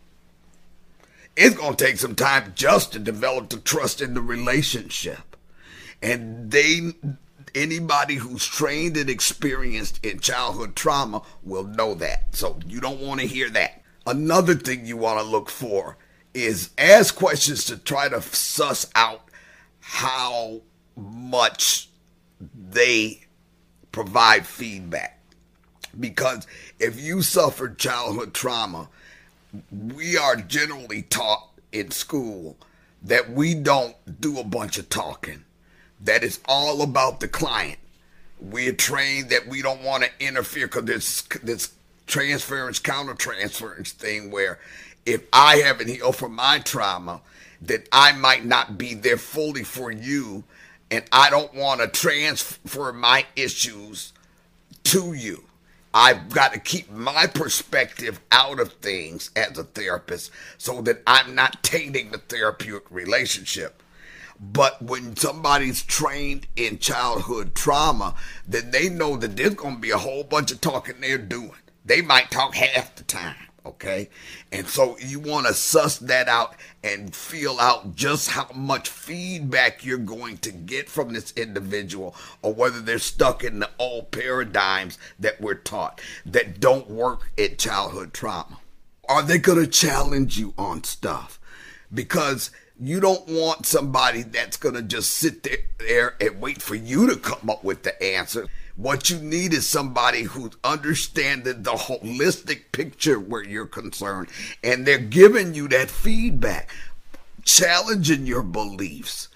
it's 1.36 1.56
going 1.56 1.76
to 1.76 1.84
take 1.84 1.98
some 1.98 2.14
time 2.14 2.52
just 2.54 2.92
to 2.92 2.98
develop 2.98 3.50
the 3.50 3.58
trust 3.58 4.00
in 4.00 4.14
the 4.14 4.22
relationship. 4.22 5.36
And 6.02 6.50
they, 6.50 6.92
anybody 7.54 8.14
who's 8.14 8.46
trained 8.46 8.96
and 8.96 9.10
experienced 9.10 10.04
in 10.04 10.20
childhood 10.20 10.74
trauma 10.74 11.22
will 11.42 11.64
know 11.64 11.94
that. 11.94 12.34
So 12.34 12.58
you 12.66 12.80
don't 12.80 13.00
want 13.00 13.20
to 13.20 13.26
hear 13.26 13.50
that. 13.50 13.82
Another 14.06 14.54
thing 14.54 14.86
you 14.86 14.96
want 14.96 15.20
to 15.20 15.26
look 15.26 15.50
for 15.50 15.98
is 16.32 16.70
ask 16.78 17.14
questions 17.14 17.64
to 17.64 17.76
try 17.76 18.08
to 18.08 18.22
suss 18.22 18.90
out 18.94 19.28
how 19.80 20.60
much 20.96 21.88
they 22.54 23.26
provide 23.92 24.46
feedback. 24.46 25.20
Because 25.98 26.46
if 26.78 27.00
you 27.00 27.22
suffered 27.22 27.78
childhood 27.78 28.34
trauma, 28.34 28.88
we 29.70 30.16
are 30.16 30.36
generally 30.36 31.02
taught 31.02 31.48
in 31.72 31.90
school 31.90 32.56
that 33.02 33.30
we 33.30 33.54
don't 33.54 33.94
do 34.20 34.38
a 34.38 34.44
bunch 34.44 34.78
of 34.78 34.88
talking, 34.88 35.44
that 36.00 36.24
it's 36.24 36.40
all 36.46 36.82
about 36.82 37.20
the 37.20 37.28
client. 37.28 37.78
We're 38.40 38.72
trained 38.72 39.30
that 39.30 39.46
we 39.46 39.62
don't 39.62 39.82
want 39.82 40.04
to 40.04 40.10
interfere 40.20 40.66
because 40.66 40.84
there's 40.84 41.22
this 41.42 41.74
transference, 42.06 42.78
countertransference 42.80 43.90
thing 43.90 44.30
where 44.30 44.58
if 45.04 45.22
I 45.32 45.56
haven't 45.56 45.88
healed 45.88 46.16
from 46.16 46.34
my 46.34 46.58
trauma, 46.58 47.20
that 47.62 47.88
I 47.92 48.12
might 48.12 48.44
not 48.44 48.76
be 48.76 48.94
there 48.94 49.16
fully 49.16 49.64
for 49.64 49.90
you, 49.90 50.44
and 50.90 51.04
I 51.10 51.30
don't 51.30 51.54
want 51.54 51.80
to 51.80 51.88
transfer 51.88 52.92
my 52.92 53.24
issues 53.34 54.12
to 54.84 55.14
you. 55.14 55.45
I've 55.98 56.28
got 56.28 56.52
to 56.52 56.60
keep 56.60 56.90
my 56.90 57.26
perspective 57.26 58.20
out 58.30 58.60
of 58.60 58.74
things 58.74 59.30
as 59.34 59.56
a 59.56 59.64
therapist 59.64 60.30
so 60.58 60.82
that 60.82 61.02
I'm 61.06 61.34
not 61.34 61.62
tainting 61.62 62.10
the 62.10 62.18
therapeutic 62.18 62.90
relationship. 62.90 63.82
But 64.38 64.82
when 64.82 65.16
somebody's 65.16 65.82
trained 65.82 66.48
in 66.54 66.80
childhood 66.80 67.54
trauma, 67.54 68.14
then 68.46 68.72
they 68.72 68.90
know 68.90 69.16
that 69.16 69.38
there's 69.38 69.54
going 69.54 69.76
to 69.76 69.80
be 69.80 69.90
a 69.90 69.96
whole 69.96 70.22
bunch 70.22 70.52
of 70.52 70.60
talking 70.60 70.96
they're 71.00 71.16
doing. 71.16 71.52
They 71.82 72.02
might 72.02 72.30
talk 72.30 72.54
half 72.54 72.94
the 72.94 73.04
time 73.04 73.46
Okay. 73.66 74.10
And 74.52 74.68
so 74.68 74.96
you 74.98 75.18
want 75.18 75.48
to 75.48 75.54
suss 75.54 75.98
that 75.98 76.28
out 76.28 76.54
and 76.84 77.14
feel 77.14 77.58
out 77.58 77.96
just 77.96 78.30
how 78.30 78.48
much 78.54 78.88
feedback 78.88 79.84
you're 79.84 79.98
going 79.98 80.38
to 80.38 80.52
get 80.52 80.88
from 80.88 81.12
this 81.12 81.32
individual 81.36 82.14
or 82.42 82.54
whether 82.54 82.80
they're 82.80 83.00
stuck 83.00 83.42
in 83.42 83.58
the 83.58 83.70
old 83.78 84.12
paradigms 84.12 84.98
that 85.18 85.40
we're 85.40 85.54
taught 85.54 86.00
that 86.24 86.60
don't 86.60 86.88
work 86.88 87.28
at 87.36 87.58
childhood 87.58 88.12
trauma. 88.12 88.58
Are 89.08 89.22
they 89.22 89.38
going 89.38 89.58
to 89.58 89.66
challenge 89.66 90.38
you 90.38 90.54
on 90.56 90.84
stuff? 90.84 91.40
Because 91.92 92.50
you 92.78 93.00
don't 93.00 93.26
want 93.26 93.66
somebody 93.66 94.22
that's 94.22 94.56
going 94.56 94.74
to 94.76 94.82
just 94.82 95.14
sit 95.14 95.42
there, 95.42 95.58
there 95.78 96.14
and 96.20 96.40
wait 96.40 96.62
for 96.62 96.76
you 96.76 97.08
to 97.08 97.16
come 97.16 97.50
up 97.50 97.64
with 97.64 97.82
the 97.82 98.00
answer. 98.02 98.46
What 98.76 99.08
you 99.08 99.18
need 99.18 99.54
is 99.54 99.66
somebody 99.66 100.24
who's 100.24 100.52
understanding 100.62 101.62
the 101.62 101.72
holistic 101.72 102.72
picture 102.72 103.18
where 103.18 103.42
you're 103.42 103.66
concerned. 103.66 104.28
And 104.62 104.86
they're 104.86 104.98
giving 104.98 105.54
you 105.54 105.66
that 105.68 105.90
feedback, 105.90 106.70
challenging 107.42 108.26
your 108.26 108.42
beliefs, 108.42 109.28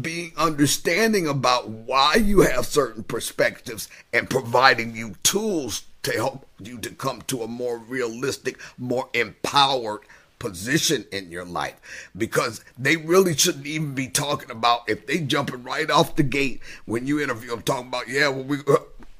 being 0.00 0.32
understanding 0.38 1.26
about 1.26 1.68
why 1.68 2.14
you 2.14 2.40
have 2.40 2.64
certain 2.64 3.02
perspectives 3.02 3.90
and 4.14 4.30
providing 4.30 4.96
you 4.96 5.16
tools 5.22 5.82
to 6.04 6.12
help 6.12 6.46
you 6.58 6.78
to 6.78 6.90
come 6.90 7.20
to 7.22 7.42
a 7.42 7.48
more 7.48 7.76
realistic, 7.76 8.58
more 8.78 9.10
empowered 9.12 10.00
position 10.38 11.04
in 11.12 11.30
your 11.30 11.44
life. 11.44 12.10
Because 12.16 12.64
they 12.78 12.96
really 12.96 13.36
shouldn't 13.36 13.66
even 13.66 13.94
be 13.94 14.08
talking 14.08 14.50
about 14.50 14.88
if 14.88 15.06
they 15.06 15.18
jumping 15.18 15.62
right 15.62 15.90
off 15.90 16.16
the 16.16 16.22
gate 16.22 16.60
when 16.84 17.06
you 17.06 17.20
interview 17.20 17.50
them 17.50 17.62
talking 17.62 17.88
about 17.88 18.08
yeah 18.08 18.28
well 18.28 18.44
we 18.44 18.58
uh, 18.68 18.76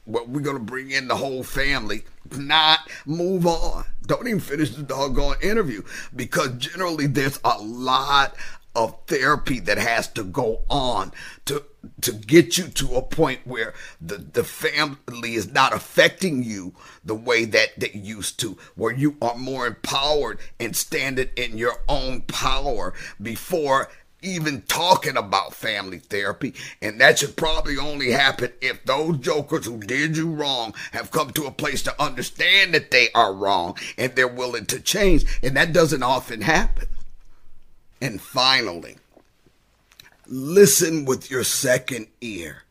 well, 0.08 0.24
we're 0.26 0.40
gonna 0.40 0.58
bring 0.58 0.90
in 0.90 1.06
the 1.06 1.16
whole 1.16 1.42
family. 1.44 2.02
Not 2.36 2.80
move 3.04 3.46
on. 3.46 3.84
Don't 4.06 4.26
even 4.26 4.40
finish 4.40 4.70
the 4.70 4.82
doggone 4.82 5.36
interview. 5.42 5.82
Because 6.16 6.52
generally 6.56 7.06
there's 7.06 7.38
a 7.44 7.58
lot 7.58 8.34
of 8.74 8.96
therapy 9.06 9.60
that 9.60 9.76
has 9.78 10.08
to 10.08 10.24
go 10.24 10.62
on 10.70 11.12
to 11.46 11.64
to 12.00 12.12
get 12.12 12.58
you 12.58 12.68
to 12.68 12.94
a 12.94 13.02
point 13.02 13.40
where 13.44 13.74
the, 14.00 14.16
the 14.16 14.44
family 14.44 15.34
is 15.34 15.52
not 15.52 15.72
affecting 15.72 16.42
you 16.42 16.74
the 17.04 17.14
way 17.14 17.44
that 17.44 17.78
they 17.78 17.90
used 17.92 18.38
to, 18.40 18.58
where 18.74 18.94
you 18.94 19.16
are 19.20 19.36
more 19.36 19.66
empowered 19.66 20.38
and 20.60 20.76
standing 20.76 21.28
in 21.36 21.58
your 21.58 21.80
own 21.88 22.22
power 22.22 22.94
before 23.20 23.88
even 24.22 24.62
talking 24.62 25.16
about 25.16 25.54
family 25.54 25.98
therapy. 25.98 26.54
And 26.82 27.00
that 27.00 27.18
should 27.18 27.36
probably 27.36 27.78
only 27.78 28.10
happen 28.10 28.52
if 28.60 28.84
those 28.84 29.18
jokers 29.18 29.66
who 29.66 29.78
did 29.78 30.16
you 30.16 30.30
wrong 30.30 30.74
have 30.92 31.10
come 31.10 31.30
to 31.32 31.46
a 31.46 31.52
place 31.52 31.82
to 31.84 32.02
understand 32.02 32.74
that 32.74 32.90
they 32.90 33.08
are 33.14 33.32
wrong 33.32 33.76
and 33.96 34.14
they're 34.14 34.26
willing 34.26 34.66
to 34.66 34.80
change. 34.80 35.24
And 35.42 35.56
that 35.56 35.72
doesn't 35.72 36.02
often 36.02 36.40
happen. 36.40 36.88
And 38.00 38.20
finally, 38.20 38.97
listen 40.28 41.04
with 41.04 41.30
your 41.30 41.44
second 41.44 42.08
ear 42.20 42.64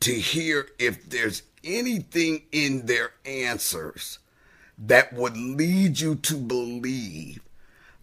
to 0.00 0.12
hear 0.12 0.68
if 0.78 1.08
there's 1.08 1.42
anything 1.62 2.42
in 2.52 2.86
their 2.86 3.12
answers 3.24 4.18
that 4.78 5.12
would 5.12 5.36
lead 5.36 6.00
you 6.00 6.14
to 6.14 6.36
believe 6.36 7.40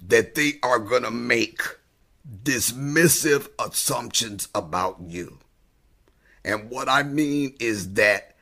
that 0.05 0.35
they 0.35 0.53
are 0.61 0.79
going 0.79 1.03
to 1.03 1.11
make 1.11 1.61
dismissive 2.43 3.49
assumptions 3.59 4.47
about 4.53 4.97
you. 5.01 5.39
And 6.43 6.69
what 6.69 6.89
I 6.89 7.03
mean 7.03 7.55
is 7.59 7.93
that 7.93 8.35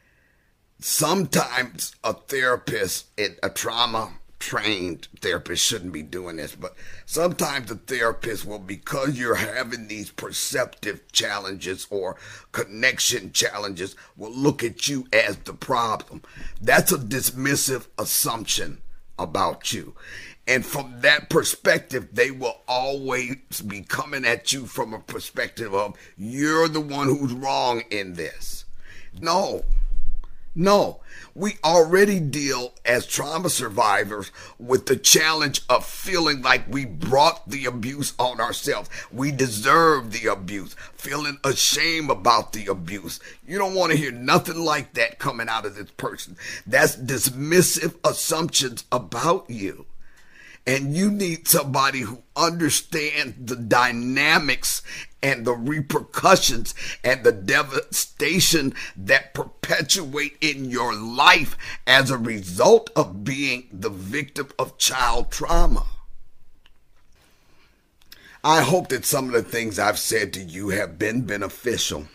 sometimes 0.79 1.95
a 2.03 2.13
therapist, 2.13 3.07
in 3.17 3.35
a 3.43 3.49
trauma 3.49 4.13
trained 4.41 5.07
therapist 5.21 5.63
shouldn't 5.63 5.93
be 5.93 6.01
doing 6.01 6.35
this, 6.35 6.55
but 6.55 6.75
sometimes 7.05 7.69
the 7.69 7.75
therapist 7.75 8.45
will, 8.45 8.59
because 8.59 9.17
you're 9.17 9.35
having 9.35 9.87
these 9.87 10.11
perceptive 10.11 11.09
challenges 11.13 11.87
or 11.89 12.17
connection 12.51 13.31
challenges, 13.31 13.95
will 14.17 14.33
look 14.33 14.63
at 14.63 14.87
you 14.87 15.07
as 15.13 15.37
the 15.37 15.53
problem. 15.53 16.23
That's 16.59 16.91
a 16.91 16.97
dismissive 16.97 17.87
assumption 17.97 18.81
about 19.17 19.71
you. 19.71 19.95
And 20.47 20.65
from 20.65 21.01
that 21.01 21.29
perspective, 21.29 22.09
they 22.11 22.31
will 22.31 22.61
always 22.67 23.61
be 23.65 23.81
coming 23.81 24.25
at 24.25 24.51
you 24.51 24.65
from 24.65 24.93
a 24.93 24.99
perspective 24.99 25.73
of 25.73 25.95
you're 26.17 26.67
the 26.67 26.81
one 26.81 27.07
who's 27.07 27.31
wrong 27.31 27.83
in 27.91 28.15
this. 28.15 28.65
No, 29.19 29.63
no, 30.53 30.99
we 31.33 31.57
already 31.63 32.19
deal 32.19 32.73
as 32.83 33.05
trauma 33.05 33.49
survivors 33.49 34.31
with 34.59 34.85
the 34.85 34.97
challenge 34.97 35.61
of 35.69 35.85
feeling 35.85 36.41
like 36.41 36.63
we 36.67 36.85
brought 36.85 37.49
the 37.49 37.65
abuse 37.65 38.13
on 38.19 38.41
ourselves. 38.41 38.89
We 39.11 39.31
deserve 39.31 40.11
the 40.11 40.29
abuse, 40.29 40.75
feeling 40.93 41.37
ashamed 41.43 42.09
about 42.09 42.51
the 42.51 42.67
abuse. 42.67 43.21
You 43.47 43.57
don't 43.57 43.75
want 43.75 43.91
to 43.93 43.97
hear 43.97 44.11
nothing 44.11 44.59
like 44.59 44.93
that 44.93 45.19
coming 45.19 45.47
out 45.47 45.65
of 45.65 45.75
this 45.75 45.91
person. 45.91 46.35
That's 46.67 46.97
dismissive 46.97 47.95
assumptions 48.03 48.83
about 48.91 49.49
you. 49.49 49.85
And 50.67 50.95
you 50.95 51.09
need 51.09 51.47
somebody 51.47 52.01
who 52.01 52.21
understands 52.35 53.35
the 53.39 53.55
dynamics 53.55 54.83
and 55.23 55.45
the 55.45 55.53
repercussions 55.53 56.73
and 57.03 57.23
the 57.23 57.31
devastation 57.31 58.73
that 58.95 59.33
perpetuate 59.33 60.37
in 60.41 60.69
your 60.69 60.93
life 60.95 61.57
as 61.85 62.09
a 62.09 62.17
result 62.17 62.89
of 62.95 63.23
being 63.23 63.67
the 63.71 63.89
victim 63.89 64.49
of 64.57 64.77
child 64.77 65.31
trauma. 65.31 65.85
I 68.43 68.61
hope 68.61 68.89
that 68.89 69.05
some 69.05 69.27
of 69.27 69.33
the 69.33 69.43
things 69.43 69.77
I've 69.77 69.99
said 69.99 70.33
to 70.33 70.41
you 70.41 70.69
have 70.69 70.97
been 70.97 71.21
beneficial. 71.21 72.07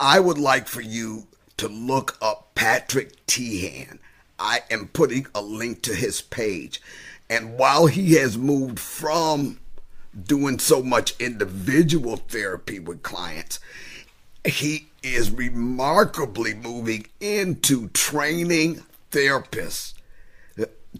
I 0.00 0.18
would 0.18 0.38
like 0.38 0.66
for 0.66 0.80
you 0.80 1.28
to 1.58 1.68
look 1.68 2.16
up 2.20 2.54
Patrick 2.54 3.24
Teahan. 3.26 3.98
I 4.40 4.62
am 4.70 4.88
putting 4.88 5.26
a 5.34 5.42
link 5.42 5.82
to 5.82 5.94
his 5.94 6.20
page. 6.20 6.80
And 7.28 7.58
while 7.58 7.86
he 7.86 8.14
has 8.14 8.36
moved 8.36 8.80
from 8.80 9.60
doing 10.24 10.58
so 10.58 10.82
much 10.82 11.18
individual 11.20 12.16
therapy 12.16 12.78
with 12.78 13.02
clients, 13.02 13.60
he 14.44 14.88
is 15.02 15.30
remarkably 15.30 16.54
moving 16.54 17.06
into 17.20 17.88
training 17.88 18.82
therapists 19.10 19.94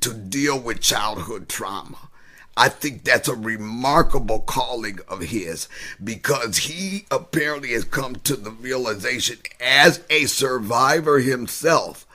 to 0.00 0.14
deal 0.14 0.58
with 0.58 0.80
childhood 0.80 1.48
trauma. 1.48 2.10
I 2.56 2.68
think 2.68 3.04
that's 3.04 3.28
a 3.28 3.34
remarkable 3.34 4.40
calling 4.40 4.98
of 5.08 5.20
his 5.20 5.68
because 6.02 6.58
he 6.58 7.06
apparently 7.10 7.72
has 7.72 7.84
come 7.84 8.16
to 8.16 8.36
the 8.36 8.50
realization 8.50 9.38
as 9.60 10.02
a 10.10 10.26
survivor 10.26 11.20
himself 11.20 12.06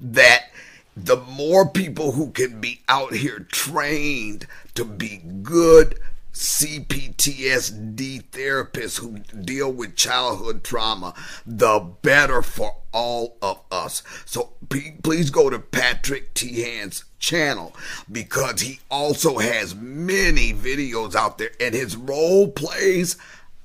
that 0.00 0.50
the 0.96 1.16
more 1.16 1.68
people 1.68 2.12
who 2.12 2.30
can 2.30 2.60
be 2.60 2.82
out 2.88 3.14
here 3.14 3.46
trained 3.50 4.46
to 4.74 4.84
be 4.84 5.22
good 5.42 5.98
CPTSD 6.34 8.24
therapists 8.30 8.98
who 8.98 9.18
deal 9.40 9.72
with 9.72 9.94
childhood 9.94 10.64
trauma, 10.64 11.14
the 11.46 11.78
better 12.02 12.42
for 12.42 12.76
all 12.92 13.36
of 13.40 13.60
us. 13.70 14.02
So 14.24 14.52
please 14.68 15.30
go 15.30 15.48
to 15.48 15.60
Patrick 15.60 16.34
Teahan's 16.34 17.04
channel 17.20 17.74
because 18.10 18.62
he 18.62 18.80
also 18.90 19.38
has 19.38 19.74
many 19.76 20.52
videos 20.52 21.14
out 21.14 21.38
there 21.38 21.52
and 21.60 21.74
his 21.74 21.96
role 21.96 22.48
plays 22.48 23.16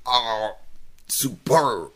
are 0.06 0.54
superb. 1.08 1.90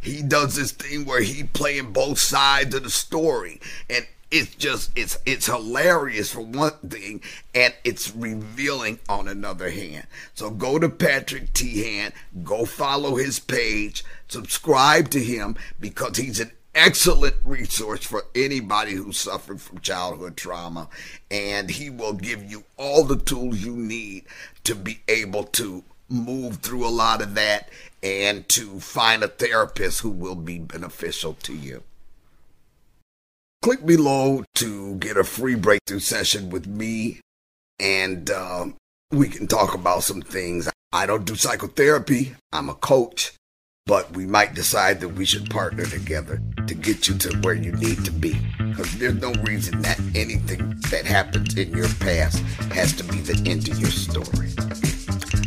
He 0.00 0.22
does 0.22 0.56
this 0.56 0.72
thing 0.72 1.06
where 1.06 1.22
he 1.22 1.44
playing 1.44 1.92
both 1.92 2.18
sides 2.18 2.74
of 2.74 2.82
the 2.82 2.90
story 2.90 3.58
and 3.88 4.06
it's 4.34 4.52
just 4.56 4.90
it's 4.98 5.16
it's 5.24 5.46
hilarious 5.46 6.32
for 6.32 6.40
one 6.40 6.72
thing 6.88 7.22
and 7.54 7.72
it's 7.84 8.12
revealing 8.16 8.98
on 9.08 9.28
another 9.28 9.70
hand. 9.70 10.08
So 10.34 10.50
go 10.50 10.80
to 10.80 10.88
patrick 10.88 11.52
teahan 11.52 12.12
go 12.42 12.64
follow 12.64 13.14
his 13.14 13.38
page 13.38 14.04
subscribe 14.26 15.10
to 15.10 15.22
him 15.22 15.54
because 15.78 16.16
he's 16.16 16.40
an 16.40 16.50
excellent 16.74 17.36
resource 17.44 18.04
for 18.04 18.24
anybody 18.34 18.94
who 18.94 19.12
suffered 19.12 19.60
from 19.60 19.78
childhood 19.78 20.36
trauma 20.36 20.88
and 21.30 21.70
he 21.70 21.88
will 21.88 22.14
give 22.14 22.42
you 22.42 22.64
all 22.76 23.04
the 23.04 23.16
tools 23.16 23.64
you 23.64 23.76
need 23.76 24.24
to 24.64 24.74
be 24.74 25.00
able 25.06 25.44
to 25.44 25.84
move 26.08 26.56
through 26.56 26.84
a 26.84 26.90
lot 26.90 27.22
of 27.22 27.36
that 27.36 27.68
and 28.02 28.48
to 28.48 28.80
find 28.80 29.22
a 29.22 29.28
therapist 29.28 30.00
who 30.00 30.10
will 30.10 30.34
be 30.34 30.58
beneficial 30.58 31.34
to 31.34 31.54
you 31.54 31.84
click 33.64 33.86
below 33.86 34.44
to 34.54 34.94
get 34.96 35.16
a 35.16 35.24
free 35.24 35.54
breakthrough 35.54 35.98
session 35.98 36.50
with 36.50 36.66
me 36.66 37.18
and 37.80 38.28
uh, 38.28 38.66
we 39.10 39.26
can 39.26 39.46
talk 39.46 39.74
about 39.74 40.02
some 40.02 40.20
things. 40.20 40.68
I 40.92 41.06
don't 41.06 41.24
do 41.24 41.34
psychotherapy. 41.34 42.34
I'm 42.52 42.68
a 42.68 42.74
coach. 42.74 43.32
but 43.86 44.14
we 44.14 44.26
might 44.26 44.54
decide 44.54 45.00
that 45.00 45.08
we 45.08 45.24
should 45.24 45.48
partner 45.48 45.86
together 45.86 46.42
to 46.66 46.74
get 46.74 47.08
you 47.08 47.14
to 47.16 47.38
where 47.38 47.54
you 47.54 47.72
need 47.72 48.04
to 48.04 48.10
be. 48.10 48.38
Because 48.58 48.98
there's 48.98 49.18
no 49.22 49.32
reason 49.44 49.80
that 49.80 49.98
anything 50.14 50.76
that 50.90 51.06
happens 51.06 51.56
in 51.56 51.72
your 51.74 51.88
past 52.00 52.40
has 52.70 52.92
to 52.96 53.04
be 53.04 53.20
the 53.20 53.48
end 53.48 53.66
of 53.70 53.78
your 53.80 53.90
story. 53.90 54.50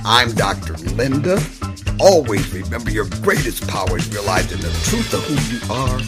I'm 0.03 0.31
Dr. 0.33 0.73
Linda. 0.95 1.39
Always 1.99 2.51
remember 2.51 2.89
your 2.89 3.05
greatest 3.21 3.67
power 3.67 3.95
is 3.95 4.11
realized 4.11 4.51
in 4.53 4.59
the 4.61 4.73
truth 4.89 5.13
of 5.13 5.23
who 5.25 5.37
you 5.53 5.61
are. 5.71 5.99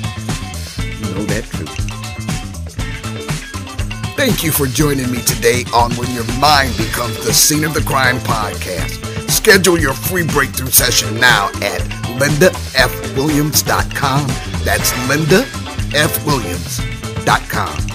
You 1.08 1.16
know 1.16 1.26
that 1.26 1.44
truth. 1.46 1.99
Thank 4.20 4.44
you 4.44 4.52
for 4.52 4.68
joining 4.68 5.10
me 5.10 5.22
today 5.22 5.64
on 5.74 5.94
When 5.94 6.12
Your 6.12 6.26
Mind 6.42 6.76
Becomes 6.76 7.26
the 7.26 7.34
Scene 7.34 7.64
of 7.64 7.74
the 7.74 7.82
Crime 7.82 8.18
podcast. 8.18 9.30
Schedule 9.30 9.80
your 9.80 9.94
free 9.94 10.28
breakthrough 10.28 10.72
session 10.72 11.18
now 11.22 11.48
at 11.62 11.80
lindafwilliams.com. 12.20 14.28
That's 14.66 14.92
lindafwilliams.com. 14.92 17.89